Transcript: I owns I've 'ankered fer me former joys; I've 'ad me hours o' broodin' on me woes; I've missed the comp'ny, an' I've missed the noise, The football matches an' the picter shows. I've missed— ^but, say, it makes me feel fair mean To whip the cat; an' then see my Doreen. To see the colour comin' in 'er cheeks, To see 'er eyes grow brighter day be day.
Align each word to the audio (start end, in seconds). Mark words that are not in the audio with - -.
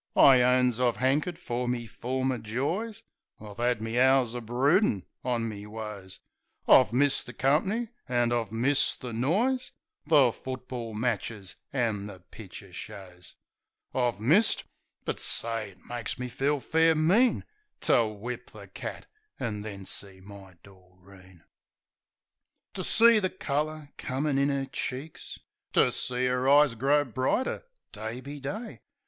I 0.15 0.41
owns 0.41 0.79
I've 0.79 0.97
'ankered 0.97 1.37
fer 1.37 1.67
me 1.67 1.85
former 1.85 2.39
joys; 2.39 3.03
I've 3.39 3.59
'ad 3.59 3.83
me 3.83 3.99
hours 3.99 4.33
o' 4.33 4.41
broodin' 4.41 5.05
on 5.23 5.47
me 5.47 5.67
woes; 5.67 6.21
I've 6.67 6.91
missed 6.91 7.27
the 7.27 7.33
comp'ny, 7.33 7.89
an' 8.09 8.31
I've 8.31 8.51
missed 8.51 9.01
the 9.01 9.13
noise, 9.13 9.73
The 10.07 10.31
football 10.31 10.95
matches 10.95 11.55
an' 11.71 12.07
the 12.07 12.19
picter 12.31 12.73
shows. 12.73 13.35
I've 13.93 14.19
missed— 14.19 14.63
^but, 15.05 15.19
say, 15.19 15.69
it 15.69 15.85
makes 15.85 16.17
me 16.17 16.29
feel 16.29 16.59
fair 16.61 16.95
mean 16.95 17.45
To 17.81 18.07
whip 18.07 18.49
the 18.49 18.65
cat; 18.69 19.05
an' 19.39 19.61
then 19.61 19.85
see 19.85 20.19
my 20.19 20.55
Doreen. 20.63 21.43
To 22.73 22.83
see 22.83 23.19
the 23.19 23.29
colour 23.29 23.89
comin' 23.99 24.39
in 24.39 24.49
'er 24.49 24.65
cheeks, 24.65 25.37
To 25.73 25.91
see 25.91 26.25
'er 26.27 26.49
eyes 26.49 26.73
grow 26.73 27.05
brighter 27.05 27.65
day 27.91 28.19
be 28.19 28.39
day. 28.39 28.81